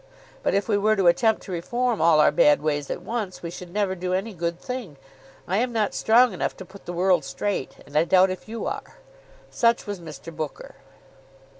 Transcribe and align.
But 0.41 0.55
if 0.55 0.67
we 0.67 0.79
were 0.79 0.95
to 0.95 1.05
attempt 1.05 1.43
to 1.43 1.51
reform 1.51 2.01
all 2.01 2.19
our 2.19 2.31
bad 2.31 2.59
ways 2.59 2.89
at 2.89 3.03
once, 3.03 3.43
we 3.43 3.51
should 3.51 3.71
never 3.71 3.93
do 3.93 4.15
any 4.15 4.33
good 4.33 4.59
thing. 4.59 4.97
I 5.47 5.57
am 5.57 5.71
not 5.71 5.93
strong 5.93 6.33
enough 6.33 6.57
to 6.57 6.65
put 6.65 6.87
the 6.87 6.91
world 6.93 7.23
straight, 7.23 7.77
and 7.85 7.95
I 7.95 8.03
doubt 8.05 8.31
if 8.31 8.47
you 8.49 8.65
are." 8.65 8.97
Such 9.51 9.85
was 9.85 9.99
Mr. 9.99 10.35
Booker. 10.35 10.73